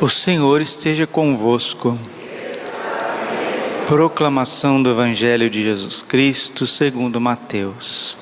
O 0.00 0.08
Senhor 0.08 0.60
esteja 0.60 1.06
convosco. 1.06 1.96
Proclamação 3.86 4.82
do 4.82 4.90
Evangelho 4.90 5.48
de 5.48 5.62
Jesus 5.62 6.02
Cristo 6.02 6.66
segundo 6.66 7.20
Mateus. 7.20 8.16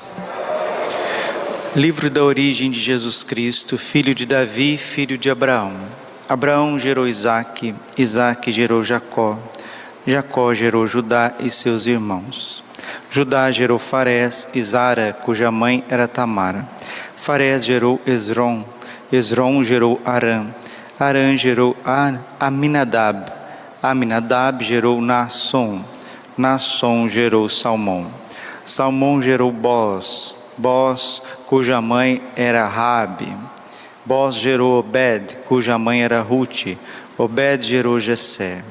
Livro 1.75 2.11
da 2.11 2.23
origem 2.23 2.69
de 2.69 2.79
Jesus 2.79 3.23
Cristo, 3.23 3.75
filho 3.75 4.13
de 4.13 4.23
Davi, 4.23 4.77
filho 4.77 5.17
de 5.17 5.31
Abraão. 5.31 5.73
Abraão 6.29 6.77
gerou 6.77 7.07
Isaque, 7.07 7.73
Isaque 7.97 8.51
gerou 8.51 8.83
Jacó, 8.83 9.39
Jacó 10.05 10.53
gerou 10.53 10.85
Judá 10.85 11.33
e 11.39 11.49
seus 11.49 11.87
irmãos. 11.87 12.63
Judá 13.09 13.51
gerou 13.51 13.79
Farés 13.79 14.47
e 14.53 14.61
Zara, 14.61 15.11
cuja 15.23 15.49
mãe 15.49 15.83
era 15.89 16.07
Tamara. 16.07 16.69
Farés 17.17 17.65
gerou 17.65 17.99
Esrom, 18.05 18.63
Esrom 19.11 19.63
gerou 19.63 19.99
Arã, 20.05 20.45
Arã 21.03 21.35
gerou 21.35 21.75
Aminadab, 22.39 23.29
Aminadab 23.81 24.63
gerou 24.63 25.01
Nasson, 25.01 25.83
Nasson 26.37 27.09
gerou 27.09 27.49
Salmão, 27.49 28.07
Salmão 28.65 29.21
gerou 29.21 29.51
Boz, 29.51 30.33
Boz, 30.57 31.21
cuja 31.45 31.81
mãe 31.81 32.21
era 32.37 32.65
Rabi, 32.65 33.35
Boz 34.05 34.35
gerou 34.35 34.79
Obed, 34.79 35.35
cuja 35.45 35.77
mãe 35.77 36.03
era 36.03 36.21
Ruth, 36.21 36.77
Obed 37.17 37.65
gerou 37.65 37.99
Jessé, 37.99 38.63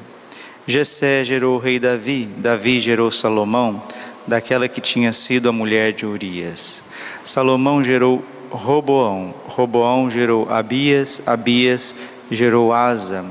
Jessé 0.65 1.23
gerou 1.23 1.57
o 1.57 1.59
rei 1.59 1.77
Davi, 1.77 2.25
Davi 2.37 2.81
gerou 2.81 3.11
Salomão, 3.11 3.83
daquela 4.25 4.67
que 4.67 4.81
tinha 4.81 5.13
sido 5.13 5.49
a 5.49 5.51
mulher 5.51 5.93
de 5.93 6.03
Urias. 6.03 6.83
Salomão 7.23 7.83
gerou 7.83 8.25
Roboão, 8.49 9.33
Roboão 9.47 10.09
gerou 10.09 10.47
Abias, 10.49 11.21
Abias 11.27 11.95
gerou 12.33 12.73
Asa, 12.73 13.25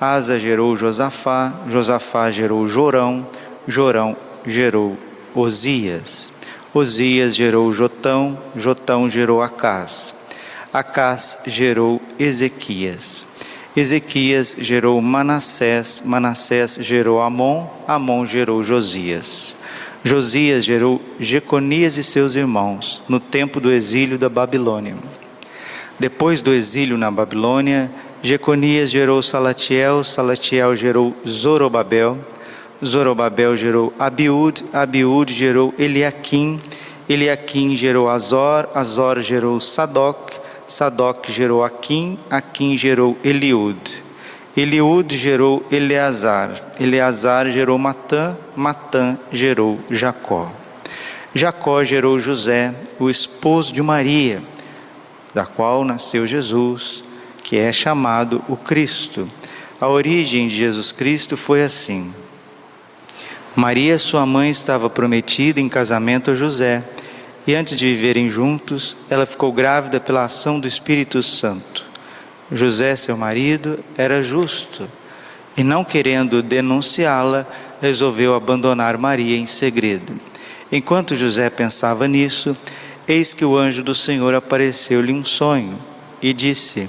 Asa 0.00 0.38
gerou 0.38 0.76
Josafá, 0.76 1.52
Josafá 1.68 2.30
gerou 2.30 2.66
Jorão, 2.66 3.26
Jorão 3.66 4.16
gerou 4.46 4.96
Osias, 5.34 6.32
Osias 6.74 7.34
gerou 7.34 7.72
Jotão, 7.72 8.38
Jotão 8.56 9.08
gerou 9.08 9.42
Acás, 9.42 10.14
Acás 10.72 11.38
gerou 11.46 12.00
Ezequias, 12.18 13.26
Ezequias 13.76 14.56
gerou 14.58 15.00
Manassés, 15.00 16.02
Manassés 16.04 16.78
gerou 16.80 17.22
Amon, 17.22 17.66
Amon 17.86 18.26
gerou 18.26 18.62
Josias. 18.62 19.56
Josias 20.04 20.64
gerou 20.64 21.00
Jeconias 21.20 21.96
e 21.96 22.02
seus 22.02 22.34
irmãos 22.34 23.02
no 23.08 23.20
tempo 23.20 23.60
do 23.60 23.70
exílio 23.70 24.18
da 24.18 24.28
Babilônia. 24.28 24.96
Depois 25.98 26.40
do 26.40 26.52
exílio 26.52 26.98
na 26.98 27.10
Babilônia, 27.10 27.88
Jeconias 28.22 28.88
gerou 28.88 29.20
Salatiel, 29.20 30.04
Salatiel 30.04 30.76
gerou 30.76 31.12
Zorobabel, 31.26 32.16
Zorobabel 32.84 33.56
gerou 33.56 33.92
Abiúd, 33.98 34.64
Abiúd 34.72 35.32
gerou 35.32 35.74
Eliaquim, 35.76 36.60
Eliaquim 37.08 37.74
gerou 37.74 38.08
Azor, 38.08 38.68
Azor 38.76 39.20
gerou 39.22 39.58
Sadoc, 39.58 40.34
Sadoc 40.68 41.28
gerou 41.28 41.64
Aquim, 41.64 42.16
Aquim 42.30 42.76
gerou 42.76 43.18
Eliúd. 43.24 44.04
Eliúd 44.56 45.16
gerou 45.16 45.66
Eleazar, 45.68 46.50
Eleazar 46.78 47.50
gerou 47.50 47.76
Matã, 47.76 48.36
Matã 48.54 49.18
gerou 49.32 49.80
Jacó. 49.90 50.48
Jacó 51.34 51.82
gerou 51.82 52.20
José, 52.20 52.72
o 53.00 53.10
esposo 53.10 53.72
de 53.72 53.82
Maria, 53.82 54.40
da 55.34 55.44
qual 55.44 55.84
nasceu 55.84 56.24
Jesus, 56.24 57.02
que 57.42 57.56
é 57.56 57.72
chamado 57.72 58.42
o 58.48 58.56
Cristo. 58.56 59.26
A 59.80 59.88
origem 59.88 60.48
de 60.48 60.56
Jesus 60.56 60.92
Cristo 60.92 61.36
foi 61.36 61.62
assim. 61.62 62.12
Maria, 63.54 63.98
sua 63.98 64.24
mãe, 64.24 64.50
estava 64.50 64.88
prometida 64.88 65.60
em 65.60 65.68
casamento 65.68 66.30
a 66.30 66.34
José, 66.34 66.82
e 67.46 67.54
antes 67.54 67.76
de 67.76 67.86
viverem 67.86 68.30
juntos, 68.30 68.96
ela 69.10 69.26
ficou 69.26 69.52
grávida 69.52 69.98
pela 69.98 70.24
ação 70.24 70.60
do 70.60 70.68
Espírito 70.68 71.22
Santo. 71.22 71.84
José, 72.50 72.94
seu 72.96 73.16
marido, 73.16 73.82
era 73.96 74.22
justo 74.22 74.88
e, 75.56 75.64
não 75.64 75.84
querendo 75.84 76.42
denunciá-la, 76.42 77.46
resolveu 77.80 78.34
abandonar 78.34 78.96
Maria 78.96 79.36
em 79.36 79.46
segredo. 79.46 80.18
Enquanto 80.70 81.16
José 81.16 81.50
pensava 81.50 82.06
nisso, 82.06 82.54
eis 83.06 83.34
que 83.34 83.44
o 83.44 83.56
anjo 83.56 83.82
do 83.82 83.94
Senhor 83.94 84.34
apareceu-lhe 84.34 85.12
um 85.12 85.24
sonho 85.24 85.78
e 86.22 86.32
disse: 86.32 86.88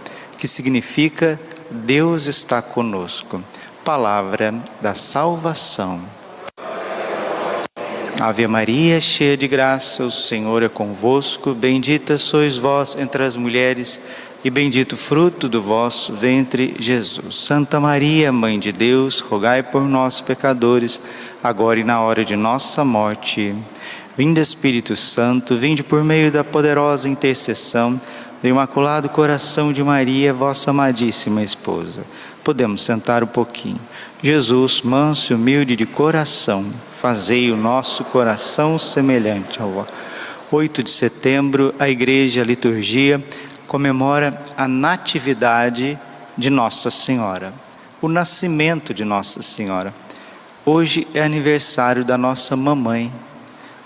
que 0.41 0.47
significa 0.47 1.39
Deus 1.69 2.25
está 2.25 2.63
conosco. 2.63 3.43
Palavra 3.85 4.55
da 4.81 4.95
salvação. 4.95 6.01
Ave 8.19 8.47
Maria, 8.47 8.99
cheia 8.99 9.37
de 9.37 9.47
graça, 9.47 10.03
o 10.03 10.09
Senhor 10.09 10.63
é 10.63 10.67
convosco. 10.67 11.53
Bendita 11.53 12.17
sois 12.17 12.57
vós 12.57 12.97
entre 12.97 13.23
as 13.23 13.37
mulheres, 13.37 14.01
e 14.43 14.49
bendito 14.49 14.97
fruto 14.97 15.47
do 15.47 15.61
vosso 15.61 16.13
ventre, 16.13 16.75
Jesus. 16.79 17.37
Santa 17.37 17.79
Maria, 17.79 18.31
Mãe 18.31 18.57
de 18.57 18.71
Deus, 18.71 19.19
rogai 19.19 19.61
por 19.61 19.83
nós, 19.83 20.21
pecadores, 20.21 20.99
agora 21.43 21.79
e 21.79 21.83
na 21.83 22.01
hora 22.01 22.25
de 22.25 22.35
nossa 22.35 22.83
morte. 22.83 23.53
Vinde, 24.17 24.41
Espírito 24.41 24.95
Santo, 24.95 25.55
vinde 25.55 25.83
por 25.83 26.03
meio 26.03 26.31
da 26.31 26.43
poderosa 26.43 27.07
intercessão 27.07 28.01
do 28.41 28.47
Imaculado 28.47 29.07
Coração 29.07 29.71
de 29.71 29.83
Maria, 29.83 30.33
vossa 30.33 30.71
amadíssima 30.71 31.43
esposa. 31.43 32.03
Podemos 32.43 32.83
sentar 32.83 33.23
um 33.23 33.27
pouquinho. 33.27 33.79
Jesus, 34.23 34.81
manso 34.81 35.31
e 35.31 35.35
humilde 35.35 35.75
de 35.75 35.85
coração, 35.85 36.65
fazei 36.97 37.51
o 37.51 37.55
nosso 37.55 38.03
coração 38.05 38.79
semelhante 38.79 39.61
ao 39.61 39.85
8 40.51 40.81
de 40.81 40.89
setembro, 40.89 41.73
a 41.79 41.87
igreja, 41.87 42.41
a 42.41 42.43
liturgia, 42.43 43.23
comemora 43.67 44.43
a 44.57 44.67
natividade 44.67 45.97
de 46.35 46.49
Nossa 46.49 46.89
Senhora, 46.89 47.53
o 48.01 48.09
nascimento 48.09 48.91
de 48.91 49.05
Nossa 49.05 49.43
Senhora. 49.43 49.93
Hoje 50.65 51.07
é 51.13 51.21
aniversário 51.21 52.03
da 52.03 52.17
nossa 52.17 52.55
mamãe, 52.55 53.11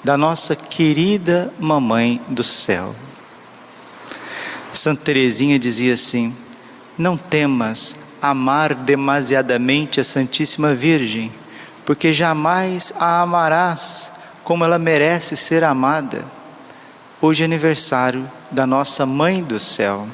da 0.04 0.18
nossa 0.18 0.56
querida 0.56 1.54
mamãe 1.60 2.22
do 2.30 2.44
céu. 2.44 2.96
Santa 4.76 5.04
Teresinha 5.04 5.58
dizia 5.58 5.94
assim: 5.94 6.36
Não 6.98 7.18
temas 7.18 7.96
amar 8.22 8.74
demasiadamente 8.74 10.00
a 10.00 10.04
Santíssima 10.04 10.74
Virgem, 10.74 11.32
porque 11.86 12.14
jamais 12.14 12.94
a 13.00 13.22
amarás 13.22 14.12
como 14.44 14.64
ela 14.64 14.78
merece 14.78 15.36
ser 15.36 15.64
amada. 15.64 16.24
Hoje 17.22 17.44
é 17.44 17.46
aniversário 17.46 18.30
da 18.52 18.68
nossa 18.68 19.06
Mãe 19.06 19.44
do 19.44 19.60
Céu 19.60 20.08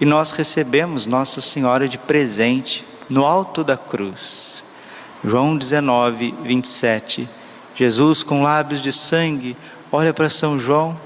e 0.00 0.06
nós 0.06 0.30
recebemos 0.30 1.04
Nossa 1.04 1.40
Senhora 1.42 1.86
de 1.86 1.98
presente 1.98 2.84
no 3.08 3.26
alto 3.26 3.62
da 3.62 3.76
cruz. 3.76 4.64
João 5.22 5.56
19, 5.56 6.34
27. 6.42 7.28
Jesus, 7.74 8.22
com 8.22 8.42
lábios 8.42 8.80
de 8.80 8.92
sangue, 8.92 9.54
olha 9.92 10.14
para 10.14 10.30
São 10.30 10.58
João, 10.58 10.98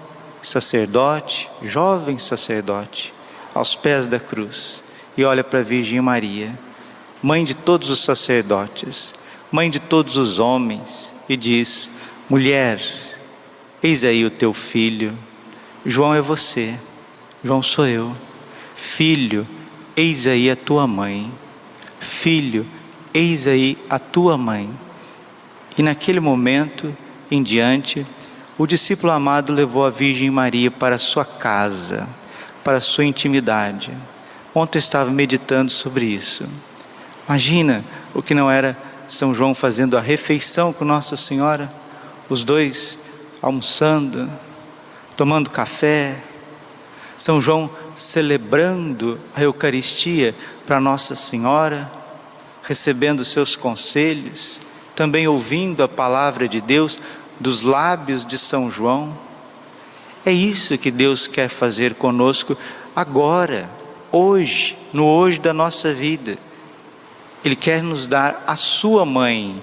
sacerdote, 0.45 1.49
jovem 1.63 2.19
sacerdote, 2.19 3.13
aos 3.55 3.75
pés 3.75 4.07
da 4.07 4.21
cruz 4.21 4.85
e 5.17 5.25
olha 5.25 5.45
para 5.45 5.61
a 5.61 5.63
Virgem 5.63 6.01
Maria, 6.01 6.59
mãe 7.23 7.45
de 7.45 7.55
todos 7.55 7.89
os 7.89 8.01
sacerdotes, 8.01 9.15
mãe 9.51 9.71
de 9.71 9.79
todos 9.79 10.17
os 10.17 10.39
homens, 10.39 11.13
e 11.29 11.37
diz: 11.37 11.91
Mulher, 12.29 12.83
eis 13.83 14.05
aí 14.05 14.25
o 14.25 14.31
teu 14.31 14.53
filho. 14.53 15.17
João 15.87 16.15
é 16.15 16.21
você, 16.21 16.79
João 17.43 17.63
sou 17.63 17.87
eu. 17.87 18.15
Filho, 18.75 19.47
eis 19.97 20.27
aí 20.27 20.51
a 20.51 20.57
tua 20.57 20.87
mãe. 20.87 21.33
Filho, 22.01 22.67
eis 23.13 23.47
aí 23.47 23.79
a 23.89 23.99
tua 23.99 24.37
mãe. 24.37 24.69
E 25.79 25.83
naquele 25.83 26.21
momento 26.21 26.95
em 27.31 27.43
diante, 27.43 28.05
o 28.57 28.67
discípulo 28.67 29.13
amado 29.13 29.53
levou 29.53 29.85
a 29.85 29.91
Virgem 29.91 30.31
Maria 30.31 30.71
para 30.71 30.99
sua 30.99 31.25
casa, 31.25 32.09
para 32.63 32.81
sua 32.81 33.05
intimidade 33.05 33.93
Ontem 34.55 34.79
eu 34.79 34.81
estava 34.81 35.11
meditando 35.11 35.69
sobre 35.69 36.05
isso. 36.07 36.49
Imagina 37.29 37.85
o 38.15 38.23
que 38.23 38.35
não 38.35 38.49
era 38.49 38.79
São 39.09 39.35
João 39.35 39.53
fazendo 39.53 39.99
a 39.99 40.01
refeição 40.01 40.73
com 40.73 40.85
Nossa 40.85 41.17
Senhora, 41.17 41.73
os 42.31 42.45
dois 42.45 42.97
almoçando, 43.43 44.31
tomando 45.17 45.51
café, 45.51 46.17
São 47.17 47.43
João 47.43 47.69
celebrando 47.97 49.19
a 49.35 49.43
Eucaristia 49.43 50.37
para 50.65 50.81
Nossa 50.81 51.17
Senhora, 51.17 51.91
recebendo 52.63 53.25
seus 53.25 53.57
conselhos, 53.57 54.61
também 54.95 55.27
ouvindo 55.27 55.83
a 55.83 55.89
palavra 55.89 56.47
de 56.47 56.61
Deus 56.61 57.01
dos 57.39 57.63
lábios 57.63 58.25
de 58.25 58.39
São 58.39 58.71
João. 58.71 59.17
É 60.25 60.33
isso 60.33 60.79
que 60.79 60.91
Deus 60.91 61.27
quer 61.27 61.49
fazer 61.49 61.95
conosco 61.95 62.57
agora, 62.95 63.69
hoje, 64.11 64.77
no 64.93 65.07
hoje 65.07 65.39
da 65.39 65.53
nossa 65.53 65.93
vida. 65.93 66.39
Ele 67.45 67.57
quer 67.57 67.83
nos 67.83 68.07
dar 68.07 68.43
a 68.47 68.57
sua 68.57 69.05
mãe. 69.05 69.63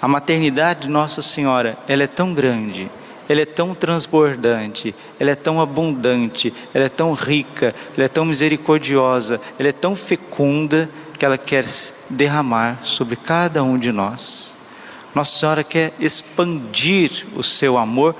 A 0.00 0.08
maternidade 0.08 0.82
de 0.82 0.88
Nossa 0.88 1.20
Senhora, 1.20 1.76
ela 1.88 2.02
é 2.02 2.06
tão 2.06 2.32
grande, 2.32 2.90
ela 3.28 3.40
é 3.40 3.46
tão 3.46 3.74
transbordante, 3.74 4.94
ela 5.18 5.30
é 5.30 5.34
tão 5.34 5.60
abundante, 5.60 6.52
ela 6.72 6.84
é 6.84 6.88
tão 6.88 7.12
rica, 7.12 7.74
ela 7.96 8.04
é 8.04 8.08
tão 8.08 8.24
misericordiosa, 8.24 9.40
ela 9.58 9.68
é 9.68 9.72
tão 9.72 9.96
fecunda 9.96 10.88
que 11.18 11.24
ela 11.24 11.38
quer 11.38 11.66
derramar 12.10 12.80
sobre 12.82 13.16
cada 13.16 13.62
um 13.62 13.78
de 13.78 13.92
nós. 13.92 14.54
Nossa 15.14 15.38
Senhora 15.38 15.62
quer 15.62 15.92
expandir 16.00 17.26
o 17.36 17.42
seu 17.42 17.78
amor 17.78 18.16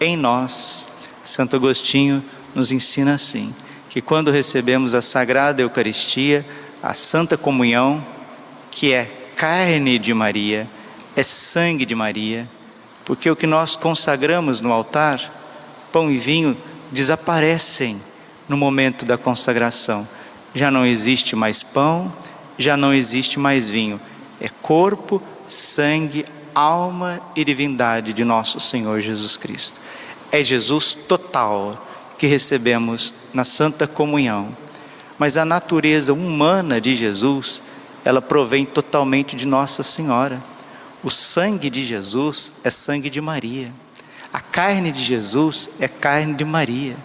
em 0.00 0.16
nós. 0.16 0.86
Santo 1.24 1.56
Agostinho 1.56 2.22
nos 2.54 2.72
ensina 2.72 3.14
assim: 3.14 3.54
que 3.88 4.00
quando 4.00 4.30
recebemos 4.30 4.94
a 4.94 5.00
Sagrada 5.00 5.62
Eucaristia, 5.62 6.44
a 6.82 6.92
Santa 6.94 7.36
Comunhão, 7.36 8.04
que 8.70 8.92
é 8.92 9.04
carne 9.36 9.98
de 9.98 10.12
Maria, 10.12 10.68
é 11.14 11.22
sangue 11.22 11.86
de 11.86 11.94
Maria, 11.94 12.48
porque 13.04 13.30
o 13.30 13.36
que 13.36 13.46
nós 13.46 13.76
consagramos 13.76 14.60
no 14.60 14.72
altar, 14.72 15.20
pão 15.92 16.10
e 16.10 16.18
vinho, 16.18 16.56
desaparecem 16.90 18.00
no 18.48 18.56
momento 18.56 19.04
da 19.04 19.16
consagração. 19.16 20.06
Já 20.54 20.70
não 20.70 20.84
existe 20.84 21.36
mais 21.36 21.62
pão, 21.62 22.12
já 22.58 22.76
não 22.76 22.92
existe 22.92 23.38
mais 23.38 23.70
vinho. 23.70 24.00
É 24.40 24.48
corpo, 24.48 25.22
sangue, 25.46 26.26
alma 26.54 27.20
e 27.34 27.44
divindade 27.44 28.12
de 28.12 28.24
nosso 28.24 28.60
Senhor 28.60 29.00
Jesus 29.00 29.36
Cristo. 29.36 29.78
É 30.30 30.42
Jesus 30.42 30.94
total 30.94 31.80
que 32.18 32.26
recebemos 32.26 33.14
na 33.32 33.44
Santa 33.44 33.86
Comunhão. 33.86 34.56
Mas 35.18 35.36
a 35.36 35.44
natureza 35.44 36.12
humana 36.12 36.80
de 36.80 36.96
Jesus, 36.96 37.62
ela 38.04 38.20
provém 38.22 38.64
totalmente 38.64 39.36
de 39.36 39.46
Nossa 39.46 39.82
Senhora. 39.82 40.42
O 41.02 41.10
sangue 41.10 41.70
de 41.70 41.82
Jesus 41.82 42.52
é 42.64 42.70
sangue 42.70 43.10
de 43.10 43.20
Maria. 43.20 43.72
A 44.32 44.40
carne 44.40 44.90
de 44.90 45.02
Jesus 45.02 45.70
é 45.78 45.86
carne 45.86 46.34
de 46.34 46.44
Maria. 46.44 46.96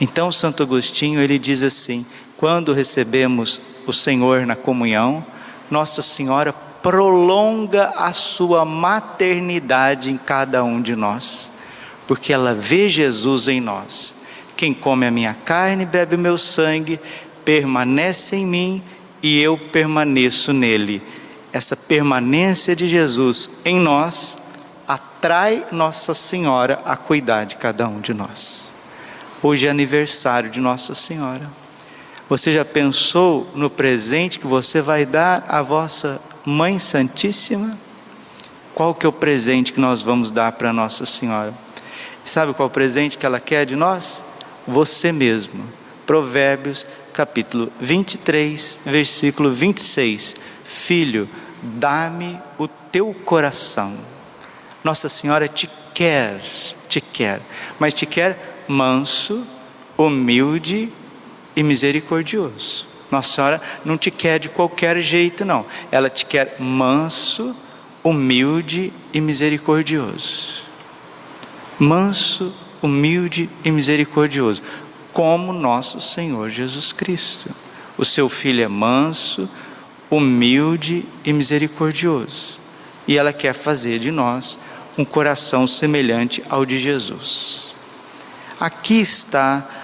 Então 0.00 0.30
Santo 0.30 0.62
Agostinho 0.62 1.20
ele 1.20 1.38
diz 1.38 1.62
assim: 1.62 2.06
quando 2.36 2.72
recebemos 2.72 3.60
o 3.86 3.92
Senhor 3.92 4.46
na 4.46 4.54
comunhão, 4.54 5.24
Nossa 5.70 6.02
Senhora 6.02 6.54
prolonga 6.82 7.92
a 7.96 8.12
sua 8.12 8.64
maternidade 8.64 10.10
em 10.10 10.16
cada 10.16 10.64
um 10.64 10.80
de 10.80 10.96
nós, 10.96 11.52
porque 12.06 12.32
ela 12.32 12.54
vê 12.54 12.88
Jesus 12.88 13.48
em 13.48 13.60
nós. 13.60 14.14
Quem 14.56 14.74
come 14.74 15.06
a 15.06 15.10
minha 15.10 15.34
carne 15.34 15.84
e 15.84 15.86
bebe 15.86 16.16
o 16.16 16.18
meu 16.18 16.36
sangue, 16.36 17.00
permanece 17.44 18.36
em 18.36 18.46
mim 18.46 18.82
e 19.22 19.40
eu 19.40 19.56
permaneço 19.56 20.52
nele. 20.52 21.02
Essa 21.52 21.76
permanência 21.76 22.76
de 22.76 22.86
Jesus 22.86 23.60
em 23.64 23.78
nós 23.78 24.36
atrai 24.86 25.66
Nossa 25.72 26.14
Senhora 26.14 26.80
a 26.84 26.96
cuidar 26.96 27.44
de 27.44 27.56
cada 27.56 27.88
um 27.88 28.00
de 28.00 28.14
nós. 28.14 28.72
Hoje 29.42 29.66
é 29.66 29.70
aniversário 29.70 30.50
de 30.50 30.60
Nossa 30.60 30.94
Senhora. 30.94 31.48
Você 32.28 32.52
já 32.52 32.64
pensou 32.64 33.50
no 33.54 33.68
presente 33.68 34.38
que 34.38 34.46
você 34.46 34.80
vai 34.80 35.04
dar 35.04 35.44
à 35.48 35.62
vossa 35.62 36.20
Mãe 36.44 36.78
Santíssima? 36.78 37.78
Qual 38.74 38.94
que 38.94 39.04
é 39.04 39.08
o 39.08 39.12
presente 39.12 39.72
que 39.72 39.80
nós 39.80 40.00
vamos 40.00 40.30
dar 40.30 40.52
para 40.52 40.72
Nossa 40.72 41.04
Senhora? 41.04 41.52
Sabe 42.24 42.54
qual 42.54 42.68
é 42.68 42.70
o 42.70 42.72
presente 42.72 43.18
que 43.18 43.26
ela 43.26 43.38
quer 43.38 43.66
de 43.66 43.76
nós? 43.76 44.22
Você 44.66 45.12
mesmo. 45.12 45.64
Provérbios, 46.06 46.86
capítulo 47.12 47.70
23, 47.80 48.80
versículo 48.86 49.50
26. 49.50 50.36
Filho, 50.64 51.28
dá-me 51.62 52.40
o 52.58 52.66
teu 52.66 53.14
coração. 53.24 53.94
Nossa 54.82 55.08
Senhora 55.08 55.46
te 55.46 55.68
quer, 55.92 56.40
te 56.88 57.00
quer, 57.00 57.40
mas 57.78 57.92
te 57.92 58.06
quer 58.06 58.64
manso, 58.66 59.46
humilde 59.98 60.90
e 61.54 61.62
misericordioso. 61.62 62.89
Nossa 63.10 63.34
Senhora 63.34 63.62
não 63.84 63.98
te 63.98 64.10
quer 64.10 64.38
de 64.38 64.48
qualquer 64.48 65.00
jeito, 65.00 65.44
não. 65.44 65.66
Ela 65.90 66.08
te 66.08 66.24
quer 66.24 66.56
manso, 66.58 67.54
humilde 68.02 68.92
e 69.12 69.20
misericordioso. 69.20 70.62
Manso, 71.78 72.54
humilde 72.82 73.48
e 73.64 73.70
misericordioso, 73.70 74.62
como 75.12 75.52
nosso 75.52 76.00
Senhor 76.00 76.50
Jesus 76.50 76.92
Cristo. 76.92 77.50
O 77.98 78.04
seu 78.04 78.28
filho 78.28 78.62
é 78.62 78.68
manso, 78.68 79.48
humilde 80.10 81.04
e 81.24 81.32
misericordioso. 81.32 82.58
E 83.06 83.18
ela 83.18 83.32
quer 83.32 83.52
fazer 83.52 83.98
de 83.98 84.10
nós 84.10 84.58
um 84.96 85.04
coração 85.04 85.66
semelhante 85.66 86.42
ao 86.48 86.64
de 86.64 86.78
Jesus. 86.78 87.74
Aqui 88.58 89.00
está 89.00 89.79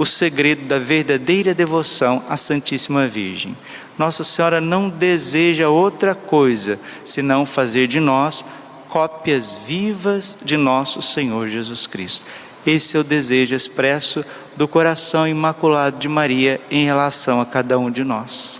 o 0.00 0.06
segredo 0.06 0.64
da 0.64 0.78
verdadeira 0.78 1.52
devoção 1.52 2.24
à 2.26 2.34
Santíssima 2.34 3.06
Virgem. 3.06 3.54
Nossa 3.98 4.24
Senhora 4.24 4.58
não 4.58 4.88
deseja 4.88 5.68
outra 5.68 6.14
coisa 6.14 6.80
senão 7.04 7.44
fazer 7.44 7.86
de 7.86 8.00
nós 8.00 8.42
cópias 8.88 9.58
vivas 9.66 10.38
de 10.42 10.56
nosso 10.56 11.02
Senhor 11.02 11.50
Jesus 11.50 11.86
Cristo. 11.86 12.24
Esse 12.64 12.96
é 12.96 13.00
o 13.00 13.04
desejo 13.04 13.54
expresso 13.54 14.24
do 14.56 14.66
coração 14.66 15.28
imaculado 15.28 15.98
de 15.98 16.08
Maria 16.08 16.58
em 16.70 16.86
relação 16.86 17.38
a 17.38 17.44
cada 17.44 17.78
um 17.78 17.90
de 17.90 18.02
nós. 18.02 18.58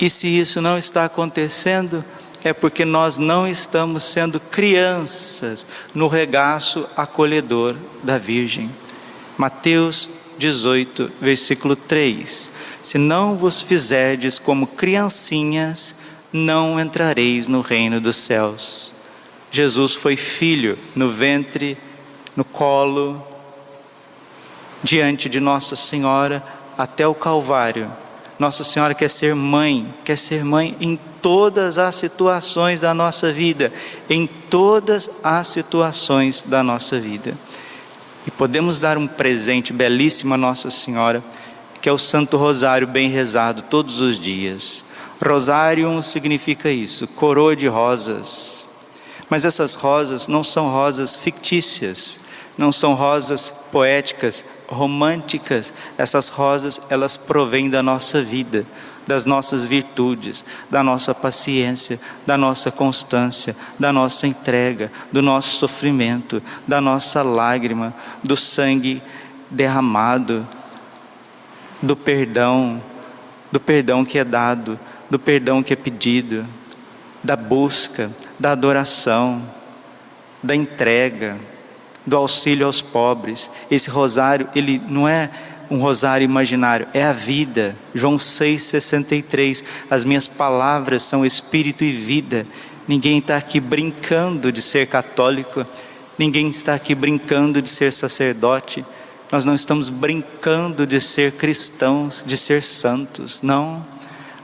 E 0.00 0.08
se 0.08 0.28
isso 0.28 0.60
não 0.60 0.78
está 0.78 1.06
acontecendo, 1.06 2.04
é 2.44 2.52
porque 2.52 2.84
nós 2.84 3.18
não 3.18 3.48
estamos 3.48 4.04
sendo 4.04 4.38
crianças 4.38 5.66
no 5.92 6.06
regaço 6.06 6.88
acolhedor 6.96 7.74
da 8.04 8.16
Virgem. 8.16 8.70
Mateus 9.38 10.10
18, 10.36 11.12
versículo 11.20 11.76
3: 11.76 12.50
Se 12.82 12.98
não 12.98 13.38
vos 13.38 13.62
fizerdes 13.62 14.36
como 14.36 14.66
criancinhas, 14.66 15.94
não 16.32 16.80
entrareis 16.80 17.46
no 17.46 17.60
reino 17.60 18.00
dos 18.00 18.16
céus. 18.16 18.92
Jesus 19.50 19.94
foi 19.94 20.16
filho 20.16 20.76
no 20.94 21.08
ventre, 21.08 21.78
no 22.34 22.44
colo, 22.44 23.24
diante 24.82 25.28
de 25.28 25.38
Nossa 25.38 25.76
Senhora 25.76 26.42
até 26.76 27.06
o 27.06 27.14
Calvário. 27.14 27.90
Nossa 28.40 28.64
Senhora 28.64 28.92
quer 28.92 29.08
ser 29.08 29.36
mãe, 29.36 29.94
quer 30.04 30.18
ser 30.18 30.44
mãe 30.44 30.76
em 30.80 30.98
todas 31.22 31.78
as 31.78 31.94
situações 31.94 32.80
da 32.80 32.92
nossa 32.92 33.30
vida, 33.30 33.72
em 34.10 34.26
todas 34.26 35.08
as 35.22 35.46
situações 35.46 36.42
da 36.42 36.62
nossa 36.62 36.98
vida. 36.98 37.36
E 38.28 38.30
podemos 38.30 38.78
dar 38.78 38.98
um 38.98 39.06
presente 39.06 39.72
belíssimo 39.72 40.34
a 40.34 40.36
Nossa 40.36 40.70
Senhora, 40.70 41.24
que 41.80 41.88
é 41.88 41.92
o 41.92 41.96
Santo 41.96 42.36
Rosário 42.36 42.86
bem 42.86 43.08
rezado 43.08 43.62
todos 43.62 44.02
os 44.02 44.20
dias. 44.20 44.84
Rosário 45.24 46.02
significa 46.02 46.70
isso, 46.70 47.06
coroa 47.06 47.56
de 47.56 47.66
rosas. 47.68 48.66
Mas 49.30 49.46
essas 49.46 49.72
rosas 49.72 50.28
não 50.28 50.44
são 50.44 50.68
rosas 50.68 51.16
fictícias, 51.16 52.20
não 52.58 52.70
são 52.70 52.92
rosas 52.92 53.48
poéticas, 53.72 54.44
românticas. 54.66 55.72
Essas 55.96 56.28
rosas, 56.28 56.82
elas 56.90 57.16
provêm 57.16 57.70
da 57.70 57.82
nossa 57.82 58.22
vida, 58.22 58.66
das 59.08 59.24
nossas 59.24 59.64
virtudes, 59.64 60.44
da 60.70 60.82
nossa 60.82 61.14
paciência, 61.14 61.98
da 62.26 62.36
nossa 62.36 62.70
constância, 62.70 63.56
da 63.78 63.90
nossa 63.90 64.26
entrega, 64.26 64.92
do 65.10 65.22
nosso 65.22 65.56
sofrimento, 65.56 66.42
da 66.66 66.78
nossa 66.78 67.22
lágrima, 67.22 67.94
do 68.22 68.36
sangue 68.36 69.02
derramado, 69.50 70.46
do 71.80 71.96
perdão, 71.96 72.82
do 73.50 73.58
perdão 73.58 74.04
que 74.04 74.18
é 74.18 74.24
dado, 74.24 74.78
do 75.08 75.18
perdão 75.18 75.62
que 75.62 75.72
é 75.72 75.76
pedido, 75.76 76.44
da 77.24 77.34
busca, 77.34 78.10
da 78.38 78.52
adoração, 78.52 79.42
da 80.42 80.54
entrega, 80.54 81.38
do 82.06 82.14
auxílio 82.14 82.66
aos 82.66 82.82
pobres. 82.82 83.50
Esse 83.70 83.88
rosário, 83.88 84.50
ele 84.54 84.82
não 84.86 85.08
é 85.08 85.30
um 85.70 85.78
rosário 85.78 86.24
imaginário, 86.24 86.88
é 86.94 87.02
a 87.02 87.12
vida. 87.12 87.76
João 87.94 88.16
6,63. 88.16 89.62
As 89.90 90.04
minhas 90.04 90.26
palavras 90.26 91.02
são 91.02 91.24
espírito 91.24 91.84
e 91.84 91.92
vida. 91.92 92.46
Ninguém 92.86 93.18
está 93.18 93.36
aqui 93.36 93.60
brincando 93.60 94.50
de 94.50 94.62
ser 94.62 94.86
católico, 94.86 95.66
ninguém 96.18 96.48
está 96.48 96.74
aqui 96.74 96.94
brincando 96.94 97.60
de 97.60 97.68
ser 97.68 97.92
sacerdote. 97.92 98.84
Nós 99.30 99.44
não 99.44 99.54
estamos 99.54 99.90
brincando 99.90 100.86
de 100.86 100.98
ser 101.00 101.32
cristãos, 101.32 102.24
de 102.26 102.34
ser 102.36 102.62
santos, 102.62 103.42
não. 103.42 103.84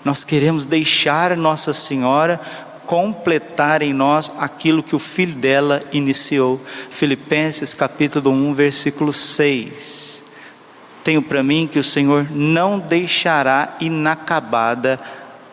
Nós 0.05 0.23
queremos 0.23 0.67
deixar 0.67 1.35
Nossa 1.39 1.73
Senhora 1.73 2.39
completar 2.85 3.81
em 3.81 3.95
nós 3.95 4.31
aquilo 4.39 4.83
que 4.83 4.95
o 4.95 4.99
filho 4.99 5.35
dela 5.35 5.83
iniciou. 5.91 6.61
Filipenses 6.91 7.73
capítulo 7.73 8.31
1, 8.31 8.53
versículo 8.53 9.11
6. 9.11 10.24
Tenho 11.05 11.21
para 11.21 11.43
mim 11.43 11.69
que 11.71 11.79
o 11.79 11.85
Senhor 11.85 12.27
não 12.31 12.79
deixará 12.79 13.77
inacabada 13.79 14.99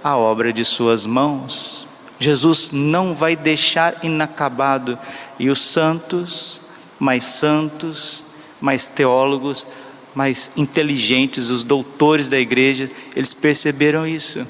a 0.01 0.15
obra 0.15 0.53
de 0.53 0.63
suas 0.63 1.05
mãos. 1.05 1.85
Jesus 2.17 2.69
não 2.71 3.13
vai 3.13 3.35
deixar 3.35 3.97
inacabado 4.01 4.97
e 5.37 5.49
os 5.49 5.59
santos, 5.59 6.61
mais 6.97 7.25
santos, 7.25 8.23
mais 8.61 8.87
teólogos, 8.87 9.67
mais 10.15 10.51
inteligentes, 10.55 11.49
os 11.49 11.63
doutores 11.63 12.29
da 12.29 12.39
igreja, 12.39 12.89
eles 13.13 13.33
perceberam 13.33 14.07
isso, 14.07 14.47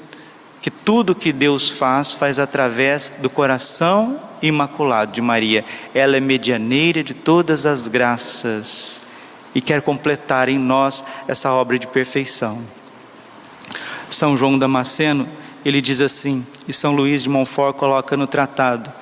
que 0.60 0.70
tudo 0.70 1.14
que 1.14 1.32
Deus 1.32 1.68
faz, 1.68 2.12
faz 2.12 2.38
através 2.38 3.12
do 3.20 3.28
coração 3.28 4.20
imaculado 4.40 5.12
de 5.12 5.20
Maria. 5.20 5.64
Ela 5.92 6.16
é 6.16 6.20
medianeira 6.20 7.02
de 7.02 7.14
todas 7.14 7.66
as 7.66 7.88
graças 7.88 9.01
e 9.54 9.60
quer 9.60 9.82
completar 9.82 10.48
em 10.48 10.58
nós 10.58 11.04
essa 11.28 11.52
obra 11.52 11.78
de 11.78 11.86
perfeição. 11.86 12.60
São 14.10 14.36
João 14.36 14.58
Damasceno, 14.58 15.26
ele 15.64 15.80
diz 15.80 16.00
assim, 16.00 16.44
e 16.68 16.72
São 16.72 16.92
Luís 16.92 17.22
de 17.22 17.28
Montfort 17.28 17.76
coloca 17.76 18.16
no 18.16 18.26
tratado: 18.26 18.92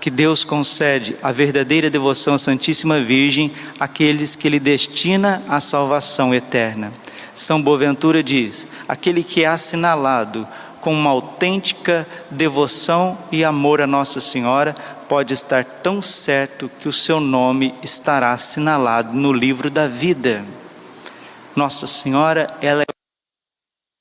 que 0.00 0.10
Deus 0.10 0.44
concede 0.44 1.16
a 1.22 1.32
verdadeira 1.32 1.90
devoção 1.90 2.34
à 2.34 2.38
Santíssima 2.38 3.00
Virgem 3.00 3.52
àqueles 3.78 4.36
que 4.36 4.46
Ele 4.46 4.60
destina 4.60 5.42
à 5.48 5.60
salvação 5.60 6.34
eterna. 6.34 6.92
São 7.34 7.60
Boaventura 7.60 8.22
diz: 8.22 8.66
aquele 8.88 9.22
que 9.22 9.42
é 9.42 9.46
assinalado 9.46 10.46
com 10.80 10.92
uma 10.92 11.10
autêntica 11.10 12.06
devoção 12.30 13.18
e 13.32 13.44
amor 13.44 13.80
a 13.80 13.86
Nossa 13.86 14.20
Senhora 14.20 14.74
pode 15.08 15.34
estar 15.34 15.64
tão 15.64 16.02
certo 16.02 16.70
que 16.80 16.88
o 16.88 16.92
seu 16.92 17.20
nome 17.20 17.74
estará 17.82 18.32
assinalado 18.32 19.12
no 19.12 19.32
livro 19.32 19.70
da 19.70 19.86
vida. 19.86 20.44
Nossa 21.54 21.86
Senhora, 21.86 22.46
ela 22.60 22.82
é 22.82 22.84
o 22.84 22.94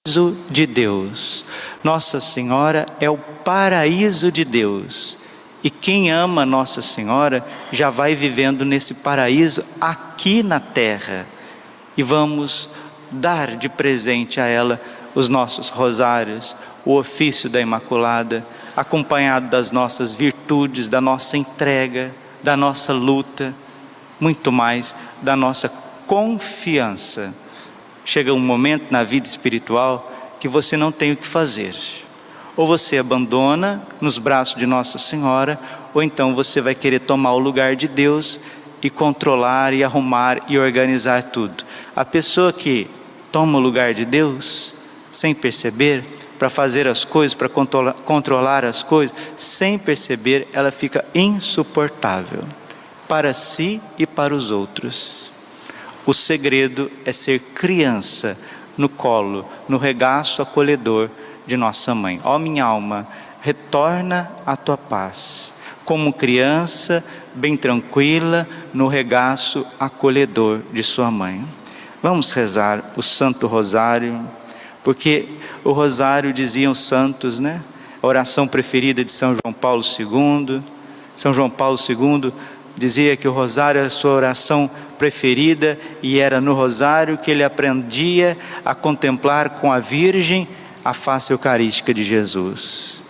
paraíso 0.04 0.38
de 0.50 0.66
Deus. 0.66 1.46
Nossa 1.84 2.20
Senhora 2.20 2.86
é 3.00 3.10
o 3.10 3.18
paraíso 3.18 4.32
de 4.32 4.44
Deus. 4.44 5.18
E 5.64 5.70
quem 5.70 6.12
ama 6.12 6.46
Nossa 6.46 6.82
Senhora 6.82 7.46
já 7.72 7.90
vai 7.90 8.14
vivendo 8.14 8.66
nesse 8.66 8.96
paraíso 8.96 9.64
aqui 9.80 10.44
na 10.44 10.60
terra. 10.60 11.26
E 11.98 12.04
vamos 12.04 12.70
dar 13.10 13.56
de 13.56 13.70
presente 13.70 14.40
a 14.40 14.46
ela 14.46 14.82
os 15.16 15.30
nossos 15.30 15.70
rosários, 15.70 16.56
o 16.84 16.96
ofício 16.96 17.50
da 17.50 17.62
Imaculada, 17.62 18.46
acompanhado 18.76 19.48
das 19.48 19.72
nossas 19.72 20.14
virtudes, 20.14 20.88
da 20.88 21.00
nossa 21.00 21.38
entrega, 21.38 22.14
da 22.44 22.58
nossa 22.58 22.94
luta, 22.94 23.54
muito 24.20 24.52
mais 24.52 24.94
da 25.22 25.36
nossa 25.36 25.70
confiança. 26.06 27.34
Chega 28.04 28.34
um 28.34 28.40
momento 28.40 28.92
na 28.92 29.04
vida 29.04 29.28
espiritual 29.28 30.12
que 30.40 30.48
você 30.48 30.78
não 30.78 30.92
tem 30.92 31.12
o 31.12 31.18
que 31.18 31.26
fazer 31.26 31.76
ou 32.56 32.66
você 32.66 32.98
abandona 32.98 33.82
nos 34.00 34.18
braços 34.18 34.56
de 34.56 34.66
Nossa 34.66 34.98
Senhora, 34.98 35.60
ou 35.94 36.02
então 36.02 36.34
você 36.34 36.62
vai 36.62 36.74
querer 36.74 37.00
tomar 37.00 37.34
o 37.34 37.40
lugar 37.40 37.76
de 37.76 37.88
Deus 37.88 38.40
e 38.82 38.90
controlar 38.90 39.74
e 39.74 39.84
arrumar 39.84 40.42
e 40.48 40.58
organizar 40.58 41.24
tudo. 41.24 41.66
A 41.96 42.06
pessoa 42.06 42.54
que 42.54 42.90
toma 43.32 43.58
o 43.58 43.62
lugar 43.62 43.94
de 43.94 44.06
Deus, 44.06 44.74
sem 45.12 45.34
perceber, 45.34 46.04
para 46.38 46.50
fazer 46.50 46.88
as 46.88 47.06
coisas, 47.06 47.34
para 47.34 47.50
controlar 47.50 48.66
as 48.66 48.84
coisas, 48.84 49.16
sem 49.38 49.78
perceber, 49.78 50.48
ela 50.54 50.72
fica 50.72 51.06
insuportável 51.14 52.44
para 53.08 53.34
si 53.34 53.82
e 53.98 54.06
para 54.06 54.34
os 54.34 54.52
outros. 54.52 55.32
O 56.06 56.14
segredo 56.14 56.92
é 57.04 57.12
ser 57.12 57.40
criança 57.40 58.38
no 58.78 58.90
colo, 58.90 59.48
no 59.68 59.78
regaço 59.78 60.42
acolhedor 60.42 61.10
de 61.48 61.56
nossa 61.56 61.96
mãe. 61.96 62.20
Ó 62.24 62.36
oh, 62.36 62.40
minha 62.40 62.66
alma, 62.66 63.08
retorna 63.42 64.32
à 64.46 64.56
tua 64.56 64.78
paz, 64.78 65.54
como 65.84 66.14
criança 66.14 67.04
bem 67.34 67.56
tranquila 67.56 68.48
no 68.74 68.88
regaço 68.88 69.66
acolhedor 69.80 70.62
de 70.72 70.84
sua 70.84 71.10
mãe. 71.10 71.46
Vamos 72.02 72.32
rezar 72.32 72.84
o 72.96 73.02
Santo 73.02 73.48
Rosário, 73.48 74.28
porque 74.86 75.26
o 75.64 75.72
Rosário 75.72 76.32
diziam 76.32 76.72
os 76.72 76.80
santos, 76.80 77.40
né? 77.40 77.60
A 78.04 78.06
oração 78.06 78.48
preferida 78.48 79.04
de 79.04 79.12
São 79.12 79.36
João 79.44 79.52
Paulo 79.52 79.82
II. 79.82 80.62
São 81.18 81.34
João 81.34 81.50
Paulo 81.50 81.76
II 81.76 82.32
dizia 82.78 83.18
que 83.18 83.28
o 83.28 83.32
Rosário 83.32 83.80
era 83.80 83.88
a 83.88 83.90
sua 83.90 84.12
oração 84.12 84.70
preferida 85.00 85.80
e 86.04 86.20
era 86.20 86.40
no 86.40 86.54
Rosário 86.54 87.18
que 87.18 87.32
ele 87.32 87.44
aprendia 87.44 88.38
a 88.64 88.76
contemplar 88.76 89.50
com 89.50 89.72
a 89.72 89.80
Virgem 89.80 90.48
a 90.84 90.94
face 90.94 91.34
eucarística 91.34 91.92
de 91.92 92.04
Jesus. 92.04 93.02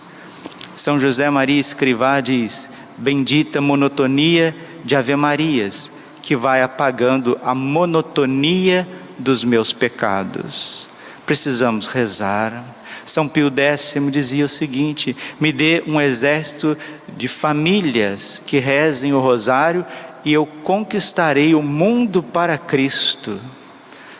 São 0.74 0.98
José 0.98 1.28
Maria 1.28 1.60
Escrivá 1.60 2.22
diz: 2.22 2.70
Bendita 2.96 3.60
monotonia 3.60 4.56
de 4.82 4.96
Ave 4.96 5.14
Marias, 5.14 5.92
que 6.22 6.34
vai 6.34 6.62
apagando 6.62 7.38
a 7.44 7.54
monotonia 7.54 8.88
dos 9.18 9.44
meus 9.44 9.74
pecados. 9.74 10.95
Precisamos 11.26 11.88
rezar. 11.88 12.64
São 13.04 13.28
Pio 13.28 13.52
X 13.54 13.96
dizia 14.10 14.46
o 14.46 14.48
seguinte: 14.48 15.16
me 15.40 15.52
dê 15.52 15.82
um 15.86 16.00
exército 16.00 16.78
de 17.16 17.28
famílias 17.28 18.40
que 18.46 18.58
rezem 18.58 19.12
o 19.12 19.20
rosário 19.20 19.84
e 20.24 20.32
eu 20.32 20.46
conquistarei 20.46 21.54
o 21.54 21.62
mundo 21.62 22.22
para 22.22 22.56
Cristo. 22.56 23.38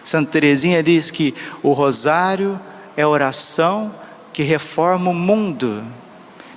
Santa 0.05 0.33
Teresinha 0.33 0.83
diz 0.83 1.11
que 1.11 1.35
o 1.63 1.73
rosário 1.73 2.61
é 2.97 3.07
oração 3.07 3.93
que 4.33 4.43
reforma 4.43 5.11
o 5.11 5.15
mundo. 5.15 5.83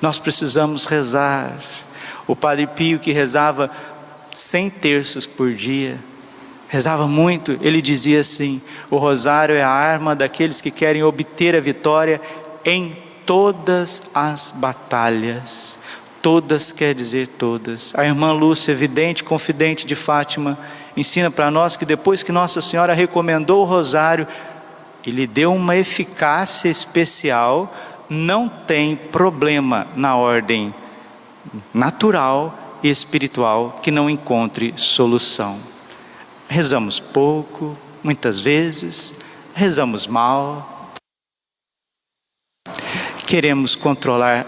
Nós 0.01 0.19
precisamos 0.19 0.85
rezar. 0.85 1.53
O 2.27 2.35
Padre 2.35 2.67
Pio, 2.67 2.99
que 2.99 3.11
rezava 3.11 3.71
cem 4.33 4.69
terços 4.69 5.25
por 5.25 5.53
dia, 5.53 5.99
rezava 6.69 7.07
muito, 7.07 7.57
ele 7.61 7.81
dizia 7.81 8.21
assim: 8.21 8.61
o 8.89 8.95
rosário 8.95 9.55
é 9.55 9.61
a 9.61 9.69
arma 9.69 10.15
daqueles 10.15 10.61
que 10.61 10.71
querem 10.71 11.03
obter 11.03 11.55
a 11.55 11.59
vitória 11.59 12.21
em 12.63 12.95
todas 13.25 14.03
as 14.13 14.51
batalhas. 14.55 15.77
Todas 16.21 16.71
quer 16.71 16.93
dizer 16.93 17.27
todas. 17.27 17.93
A 17.95 18.05
irmã 18.05 18.31
Lúcia, 18.31 18.75
vidente, 18.75 19.23
confidente 19.23 19.85
de 19.85 19.95
Fátima, 19.95 20.57
ensina 20.95 21.31
para 21.31 21.49
nós 21.49 21.75
que 21.75 21.85
depois 21.85 22.23
que 22.23 22.31
Nossa 22.31 22.61
Senhora 22.61 22.93
recomendou 22.93 23.61
o 23.61 23.65
rosário, 23.65 24.27
e 25.05 25.11
lhe 25.11 25.25
deu 25.25 25.53
uma 25.53 25.77
eficácia 25.77 26.69
especial, 26.69 27.73
não 28.09 28.49
tem 28.49 28.95
problema 28.95 29.87
na 29.95 30.17
ordem 30.17 30.73
natural 31.73 32.77
e 32.83 32.89
espiritual 32.89 33.79
que 33.81 33.91
não 33.91 34.09
encontre 34.09 34.73
solução. 34.75 35.68
Rezamos 36.51 36.99
pouco, 36.99 37.77
muitas 38.03 38.39
vezes, 38.39 39.13
rezamos 39.53 40.07
mal. 40.07 40.91
Queremos 43.27 43.75
controlar 43.75 44.47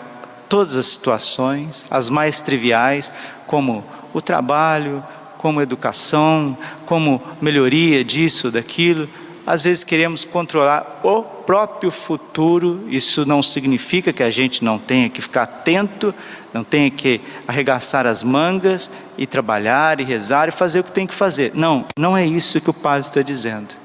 todas 0.49 0.75
as 0.75 0.87
situações, 0.87 1.85
as 1.91 2.09
mais 2.09 2.41
triviais, 2.41 3.11
como 3.45 3.85
o 4.15 4.19
trabalho, 4.19 5.05
como 5.37 5.61
educação, 5.61 6.57
como 6.87 7.21
melhoria 7.39 8.03
disso, 8.03 8.49
daquilo, 8.49 9.07
às 9.45 9.63
vezes 9.63 9.83
queremos 9.83 10.25
controlar 10.25 11.01
o 11.03 11.21
próprio 11.51 11.91
futuro, 11.91 12.79
isso 12.87 13.25
não 13.25 13.43
significa 13.43 14.13
que 14.13 14.23
a 14.23 14.29
gente 14.29 14.63
não 14.63 14.79
tenha 14.79 15.09
que 15.09 15.21
ficar 15.21 15.43
atento, 15.43 16.15
não 16.53 16.63
tenha 16.63 16.89
que 16.89 17.19
arregaçar 17.45 18.07
as 18.07 18.23
mangas 18.23 18.89
e 19.17 19.27
trabalhar 19.27 19.99
e 19.99 20.05
rezar 20.05 20.47
e 20.47 20.51
fazer 20.51 20.79
o 20.79 20.83
que 20.85 20.93
tem 20.93 21.05
que 21.05 21.13
fazer. 21.13 21.51
Não, 21.53 21.83
não 21.99 22.15
é 22.15 22.25
isso 22.25 22.61
que 22.61 22.69
o 22.69 22.73
padre 22.73 23.01
está 23.01 23.21
dizendo. 23.21 23.75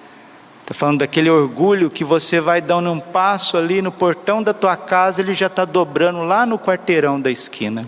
Está 0.61 0.75
falando 0.75 1.01
daquele 1.01 1.29
orgulho 1.29 1.91
que 1.91 2.05
você 2.05 2.41
vai 2.41 2.61
dando 2.61 2.89
um 2.93 3.01
passo 3.01 3.57
ali 3.57 3.83
no 3.83 3.91
portão 3.91 4.45
da 4.45 4.55
tua 4.55 4.77
casa, 4.77 5.21
ele 5.21 5.35
já 5.35 5.49
está 5.49 5.65
dobrando 5.65 6.23
lá 6.23 6.47
no 6.47 6.61
quarteirão 6.61 7.21
da 7.21 7.33
esquina. 7.33 7.85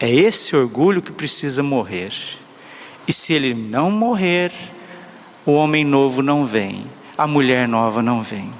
É 0.00 0.10
esse 0.10 0.56
orgulho 0.56 1.00
que 1.00 1.12
precisa 1.12 1.62
morrer. 1.62 2.12
E 3.06 3.12
se 3.12 3.32
ele 3.32 3.54
não 3.54 3.88
morrer, 3.88 4.50
o 5.46 5.52
homem 5.52 5.84
novo 5.84 6.22
não 6.22 6.44
vem, 6.44 6.86
a 7.16 7.28
mulher 7.28 7.68
nova 7.68 8.02
não 8.02 8.20
vem. 8.20 8.50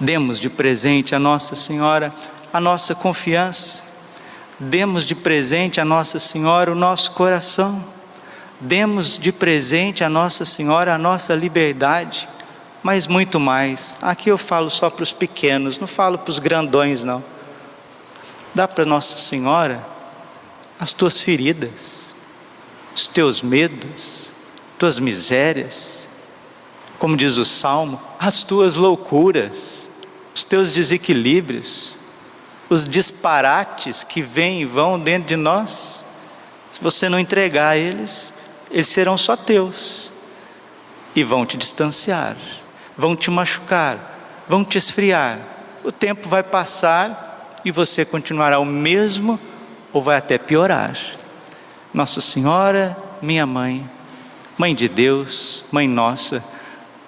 Demos 0.00 0.40
de 0.40 0.50
presente 0.50 1.14
a 1.14 1.18
Nossa 1.18 1.54
Senhora 1.54 2.12
a 2.54 2.60
nossa 2.60 2.94
confiança, 2.94 3.82
demos 4.60 5.04
de 5.04 5.16
presente 5.16 5.80
a 5.80 5.84
Nossa 5.84 6.20
Senhora 6.20 6.70
o 6.70 6.74
nosso 6.76 7.10
coração, 7.10 7.84
demos 8.60 9.18
de 9.18 9.32
presente 9.32 10.04
a 10.04 10.08
Nossa 10.08 10.44
Senhora 10.44 10.94
a 10.94 10.98
nossa 10.98 11.34
liberdade, 11.34 12.28
mas 12.80 13.08
muito 13.08 13.40
mais. 13.40 13.96
Aqui 14.00 14.30
eu 14.30 14.38
falo 14.38 14.70
só 14.70 14.88
para 14.88 15.02
os 15.02 15.12
pequenos, 15.12 15.80
não 15.80 15.88
falo 15.88 16.16
para 16.16 16.30
os 16.30 16.38
grandões, 16.38 17.02
não. 17.02 17.24
Dá 18.54 18.68
para 18.68 18.84
Nossa 18.84 19.16
Senhora 19.16 19.84
as 20.78 20.92
tuas 20.92 21.20
feridas, 21.20 22.14
os 22.94 23.08
teus 23.08 23.42
medos, 23.42 24.30
tuas 24.78 25.00
misérias, 25.00 26.08
como 27.00 27.16
diz 27.16 27.36
o 27.36 27.44
salmo, 27.44 28.00
as 28.20 28.44
tuas 28.44 28.76
loucuras, 28.76 29.83
os 30.34 30.42
teus 30.44 30.72
desequilíbrios, 30.72 31.96
os 32.68 32.88
disparates 32.88 34.02
que 34.02 34.20
vêm 34.20 34.62
e 34.62 34.64
vão 34.64 34.98
dentro 34.98 35.28
de 35.28 35.36
nós. 35.36 36.04
Se 36.72 36.80
você 36.82 37.08
não 37.08 37.18
entregar 37.18 37.76
eles, 37.76 38.34
eles 38.70 38.88
serão 38.88 39.16
só 39.16 39.36
teus 39.36 40.10
e 41.14 41.22
vão 41.22 41.46
te 41.46 41.56
distanciar, 41.56 42.36
vão 42.96 43.14
te 43.14 43.30
machucar, 43.30 44.44
vão 44.48 44.64
te 44.64 44.76
esfriar. 44.76 45.38
O 45.84 45.92
tempo 45.92 46.28
vai 46.28 46.42
passar 46.42 47.60
e 47.64 47.70
você 47.70 48.04
continuará 48.04 48.58
o 48.58 48.64
mesmo 48.64 49.38
ou 49.92 50.02
vai 50.02 50.16
até 50.16 50.36
piorar. 50.36 50.98
Nossa 51.92 52.20
Senhora, 52.20 52.96
minha 53.22 53.46
mãe, 53.46 53.88
mãe 54.58 54.74
de 54.74 54.88
Deus, 54.88 55.64
mãe 55.70 55.86
nossa, 55.86 56.42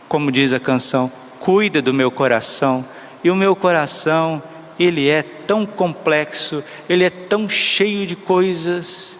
como 0.08 0.30
diz 0.30 0.52
a 0.52 0.60
canção, 0.60 1.10
cuida 1.40 1.82
do 1.82 1.92
meu 1.92 2.10
coração, 2.10 2.86
e 3.26 3.30
o 3.30 3.34
meu 3.34 3.56
coração, 3.56 4.40
ele 4.78 5.08
é 5.08 5.20
tão 5.20 5.66
complexo, 5.66 6.62
ele 6.88 7.02
é 7.02 7.10
tão 7.10 7.48
cheio 7.48 8.06
de 8.06 8.14
coisas. 8.14 9.18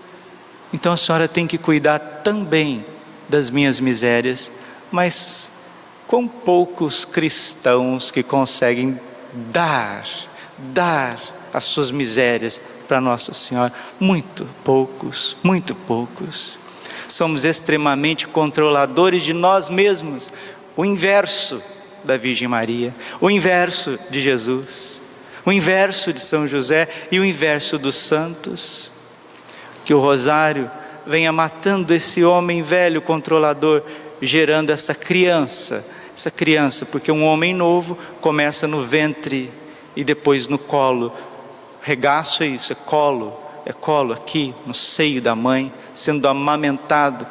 Então 0.73 0.93
a 0.93 0.97
senhora 0.97 1.27
tem 1.27 1.45
que 1.45 1.59
cuidar 1.59 1.99
também 2.23 2.87
das 3.29 3.51
minhas 3.51 3.81
misérias, 3.81 4.49
mas 4.93 5.51
com 6.07 6.29
poucos 6.29 7.05
cristãos 7.05 8.13
que 8.13 8.23
conseguem 8.23 9.01
dar 9.51 10.05
dar 10.73 11.21
as 11.53 11.65
suas 11.65 11.91
misérias 11.91 12.63
para 12.87 13.01
Nossa 13.01 13.35
Senhora. 13.35 13.73
Muito 13.99 14.47
poucos, 14.63 15.37
muito 15.43 15.75
poucos. 15.75 16.61
Somos 17.09 17.45
extremamente 17.45 18.29
controladores 18.29 19.25
de 19.25 19.33
nós 19.33 19.69
mesmos. 19.69 20.31
O 20.77 20.85
inverso 20.85 21.61
da 22.07 22.17
Virgem 22.17 22.49
Maria, 22.49 22.95
o 23.21 23.31
inverso 23.31 23.99
de 24.09 24.21
Jesus, 24.21 25.03
o 25.45 25.53
inverso 25.53 26.13
de 26.13 26.21
São 26.21 26.47
José 26.47 26.89
e 27.11 27.21
o 27.21 27.25
inverso 27.25 27.79
dos 27.79 27.97
santos. 27.97 28.91
Que 29.85 29.93
o 29.93 30.01
rosário 30.01 30.71
venha 31.07 31.33
matando 31.33 31.93
esse 31.93 32.25
homem 32.25 32.63
velho 32.63 33.03
controlador, 33.03 33.83
gerando 34.21 34.71
essa 34.71 34.95
criança, 34.95 35.87
essa 36.17 36.31
criança, 36.31 36.87
porque 36.87 37.13
um 37.13 37.25
homem 37.25 37.55
novo 37.55 37.99
começa 38.21 38.67
no 38.67 38.83
ventre 38.83 39.53
e 39.95 40.03
depois 40.03 40.49
no 40.49 40.59
colo. 40.59 41.13
Regaço 41.83 42.43
é 42.43 42.47
isso, 42.47 42.73
é 42.73 42.77
colo, 42.77 43.39
é 43.65 43.73
colo 43.73 44.13
aqui 44.13 44.55
no 44.67 44.75
seio 44.75 45.21
da 45.21 45.37
mãe, 45.37 45.73
sendo 45.95 46.27
amamentado 46.27 47.27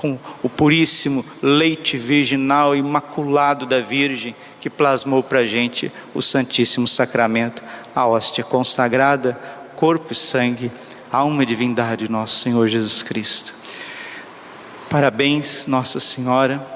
com 0.00 0.18
o 0.42 0.48
puríssimo 0.48 1.22
leite 1.42 1.98
virginal 1.98 2.74
imaculado 2.74 3.66
da 3.66 3.82
Virgem 3.82 4.34
que 4.58 4.70
plasmou 4.70 5.22
para 5.22 5.40
a 5.40 5.46
gente 5.46 5.92
o 6.14 6.22
Santíssimo 6.22 6.88
Sacramento, 6.88 7.62
a 7.94 8.06
hóstia 8.06 8.42
consagrada, 8.42 9.38
corpo 9.76 10.14
e 10.14 10.16
sangue, 10.16 10.72
alma 11.12 11.42
e 11.42 11.46
divindade 11.46 12.06
de 12.06 12.10
nosso 12.10 12.38
Senhor 12.38 12.66
Jesus 12.66 13.02
Cristo. 13.02 13.54
Parabéns, 14.88 15.66
Nossa 15.66 16.00
Senhora, 16.00 16.66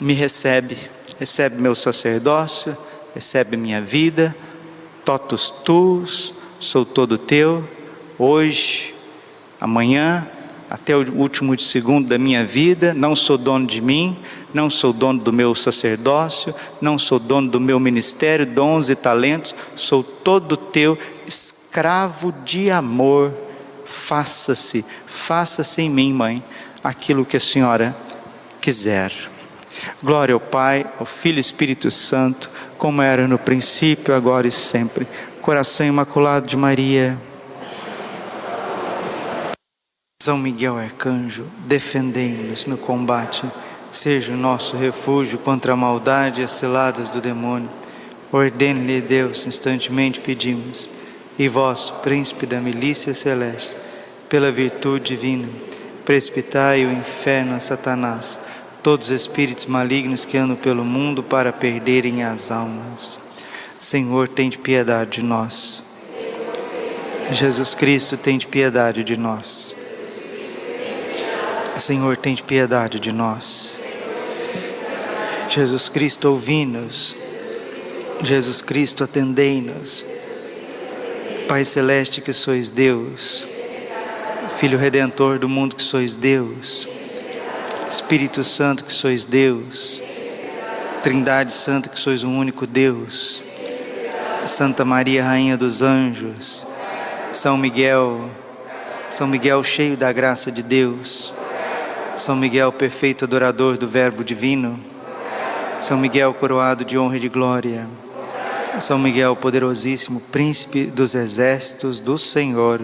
me 0.00 0.12
recebe, 0.12 0.78
recebe 1.18 1.60
meu 1.60 1.74
sacerdócio, 1.74 2.78
recebe 3.12 3.56
minha 3.56 3.82
vida 3.82 4.32
totus 5.04 5.50
tuus, 5.64 6.32
sou 6.60 6.84
todo 6.84 7.18
teu, 7.18 7.68
hoje, 8.16 8.94
amanhã, 9.60 10.24
até 10.70 10.96
o 10.96 11.12
último 11.14 11.58
segundo 11.58 12.08
da 12.08 12.16
minha 12.16 12.44
vida, 12.44 12.94
não 12.94 13.16
sou 13.16 13.36
dono 13.36 13.66
de 13.66 13.80
mim, 13.80 14.16
não 14.54 14.70
sou 14.70 14.92
dono 14.92 15.18
do 15.18 15.32
meu 15.32 15.54
sacerdócio, 15.54 16.54
não 16.80 16.98
sou 16.98 17.18
dono 17.18 17.50
do 17.50 17.60
meu 17.60 17.80
ministério, 17.80 18.46
dons 18.46 18.88
e 18.88 18.94
talentos, 18.94 19.56
sou 19.74 20.02
todo 20.02 20.56
teu, 20.56 20.96
escravo 21.26 22.32
de 22.44 22.70
amor. 22.70 23.34
Faça-se, 23.84 24.84
faça-se 25.06 25.82
em 25.82 25.90
mim, 25.90 26.12
mãe, 26.12 26.42
aquilo 26.82 27.24
que 27.24 27.36
a 27.36 27.40
senhora 27.40 27.94
quiser. 28.60 29.12
Glória 30.02 30.34
ao 30.34 30.40
Pai, 30.40 30.86
ao 30.98 31.04
Filho 31.04 31.38
e 31.38 31.40
Espírito 31.40 31.90
Santo 31.90 32.48
como 32.80 33.02
era 33.02 33.28
no 33.28 33.38
princípio, 33.38 34.14
agora 34.14 34.48
e 34.48 34.50
sempre. 34.50 35.06
Coração 35.42 35.86
Imaculado 35.86 36.46
de 36.46 36.56
Maria. 36.56 37.18
São 40.22 40.36
Miguel 40.36 40.76
Arcanjo, 40.76 41.46
defendei-nos 41.64 42.66
no 42.66 42.76
combate, 42.76 43.42
seja 43.90 44.34
o 44.34 44.36
nosso 44.36 44.76
refúgio 44.76 45.38
contra 45.38 45.72
a 45.72 45.76
maldade 45.76 46.42
e 46.42 46.44
as 46.44 46.50
ciladas 46.50 47.08
do 47.08 47.22
demônio. 47.22 47.70
Ordene-lhe 48.30 49.00
Deus, 49.00 49.46
instantemente 49.46 50.20
pedimos. 50.20 50.90
E 51.38 51.48
vós, 51.48 51.88
príncipe 51.88 52.44
da 52.44 52.60
milícia 52.60 53.14
celeste, 53.14 53.74
pela 54.28 54.52
virtude 54.52 55.16
divina, 55.16 55.48
precipitai 56.04 56.84
o 56.84 56.92
inferno 56.92 57.54
a 57.54 57.60
Satanás 57.60 58.38
todos 58.82 59.08
os 59.08 59.22
espíritos 59.22 59.64
malignos 59.64 60.26
que 60.26 60.36
andam 60.36 60.54
pelo 60.54 60.84
mundo 60.84 61.22
para 61.22 61.50
perderem 61.50 62.24
as 62.24 62.50
almas. 62.50 63.18
Senhor, 63.78 64.28
tem 64.28 64.50
de 64.50 64.58
piedade 64.58 65.12
de 65.12 65.24
nós. 65.24 65.82
Jesus 67.32 67.74
Cristo, 67.74 68.18
tem 68.18 68.36
de 68.36 68.46
piedade 68.46 69.02
de 69.02 69.16
nós. 69.16 69.79
Senhor, 71.80 72.16
tem 72.16 72.34
de 72.34 72.42
piedade 72.42 73.00
de 73.00 73.10
nós. 73.10 73.76
Jesus 75.48 75.88
Cristo, 75.88 76.30
ouvi-nos. 76.30 77.16
Jesus 78.22 78.62
Cristo, 78.62 79.02
atendei-nos. 79.02 80.04
Pai 81.48 81.64
Celeste, 81.64 82.20
que 82.20 82.32
sois 82.32 82.70
Deus. 82.70 83.48
Filho 84.58 84.78
Redentor 84.78 85.38
do 85.38 85.48
mundo, 85.48 85.74
que 85.74 85.82
sois 85.82 86.14
Deus. 86.14 86.88
Espírito 87.90 88.44
Santo, 88.44 88.84
que 88.84 88.92
sois 88.92 89.24
Deus, 89.24 90.00
Trindade 91.02 91.52
Santa, 91.52 91.88
que 91.88 91.98
sois 91.98 92.22
um 92.22 92.38
único 92.38 92.64
Deus, 92.64 93.42
Santa 94.46 94.84
Maria, 94.84 95.24
Rainha 95.24 95.56
dos 95.56 95.82
Anjos, 95.82 96.64
São 97.32 97.56
Miguel, 97.56 98.30
São 99.10 99.26
Miguel 99.26 99.64
cheio 99.64 99.96
da 99.96 100.12
graça 100.12 100.52
de 100.52 100.62
Deus, 100.62 101.34
São 102.20 102.36
Miguel 102.36 102.70
perfeito 102.70 103.24
adorador 103.24 103.78
do 103.78 103.88
Verbo 103.88 104.22
Divino, 104.22 104.78
São 105.80 105.96
Miguel 105.96 106.34
coroado 106.34 106.84
de 106.84 106.98
honra 106.98 107.16
e 107.16 107.20
de 107.20 107.30
glória, 107.30 107.88
São 108.78 108.98
Miguel 108.98 109.34
poderosíssimo, 109.34 110.20
príncipe 110.20 110.84
dos 110.84 111.14
exércitos 111.14 111.98
do 111.98 112.18
Senhor, 112.18 112.82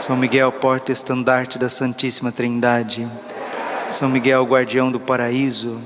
São 0.00 0.16
Miguel 0.16 0.52
porta-estandarte 0.52 1.58
da 1.58 1.70
Santíssima 1.70 2.30
Trindade, 2.30 3.08
são 3.90 4.10
Miguel, 4.10 4.44
guardião 4.44 4.90
do 4.90 4.98
paraíso. 4.98 5.78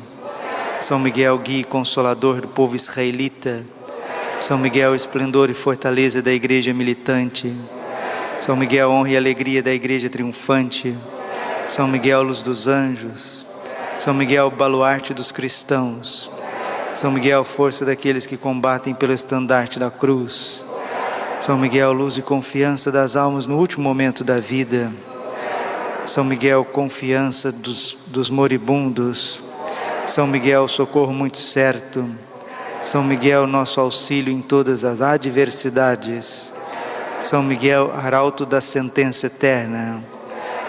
São 0.81 0.99
Miguel, 0.99 1.39
guia 1.39 1.61
e 1.61 1.65
consolador 1.65 2.41
do 2.41 2.49
povo 2.49 2.75
israelita. 2.75 3.65
São 4.41 4.59
Miguel, 4.59 4.95
esplendor 4.95 5.51
e 5.51 5.55
fortaleza 5.55 6.23
da 6.23 6.33
igreja 6.33 6.73
militante. 6.73 7.55
São 8.41 8.57
Miguel, 8.57 8.91
honra 8.91 9.11
e 9.11 9.17
alegria 9.17 9.63
da 9.63 9.73
igreja 9.73 10.09
triunfante. 10.09 10.97
São 11.71 11.87
Miguel, 11.87 12.25
luz 12.25 12.43
dos 12.43 12.67
anjos. 12.67 13.47
São 13.97 14.13
Miguel, 14.13 14.51
baluarte 14.51 15.15
dos 15.15 15.31
cristãos. 15.31 16.29
São 16.93 17.13
Miguel, 17.13 17.45
força 17.45 17.85
daqueles 17.85 18.27
que 18.27 18.37
combatem 18.37 18.93
pelo 18.93 19.13
estandarte 19.13 19.79
da 19.79 19.89
cruz. 19.89 20.65
São 21.39 21.57
Miguel, 21.57 21.93
luz 21.93 22.19
e 22.19 22.23
confiança 22.23 22.91
das 22.91 23.15
almas 23.15 23.47
no 23.47 23.57
último 23.57 23.85
momento 23.85 24.25
da 24.25 24.41
vida. 24.41 24.91
São 26.05 26.25
Miguel, 26.25 26.65
confiança 26.65 27.53
dos, 27.53 27.97
dos 28.09 28.31
moribundos. 28.31 29.41
São 30.09 30.27
Miguel, 30.27 30.67
socorro 30.67 31.13
muito 31.13 31.39
certo. 31.39 32.05
São 32.83 33.05
Miguel, 33.05 33.47
nosso 33.47 33.81
auxílio 33.81 34.35
em 34.35 34.43
todas 34.43 34.85
as 34.85 35.01
adversidades. 35.01 36.53
São 37.21 37.45
Miguel, 37.45 37.93
arauto 37.95 38.45
da 38.45 38.61
sentença 38.61 39.29
eterna. 39.29 40.03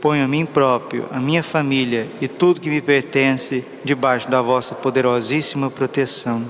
ponho 0.00 0.24
a 0.24 0.28
mim 0.28 0.46
próprio, 0.46 1.06
a 1.10 1.20
minha 1.20 1.42
família 1.42 2.08
e 2.20 2.26
tudo 2.26 2.60
que 2.60 2.70
me 2.70 2.80
pertence 2.80 3.64
debaixo 3.84 4.30
da 4.30 4.40
vossa 4.40 4.74
poderosíssima 4.74 5.70
proteção 5.70 6.44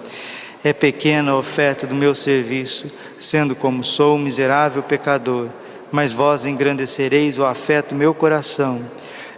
é 0.62 0.72
pequena 0.72 1.32
a 1.32 1.36
oferta 1.36 1.86
do 1.86 1.94
meu 1.94 2.14
serviço, 2.14 2.90
sendo 3.18 3.56
como 3.56 3.82
sou 3.82 4.16
um 4.16 4.20
miserável 4.20 4.82
pecador, 4.82 5.48
mas 5.90 6.12
vós 6.12 6.44
engrandecereis 6.44 7.38
o 7.38 7.44
afeto 7.44 7.90
do 7.90 7.98
meu 7.98 8.12
coração. 8.12 8.80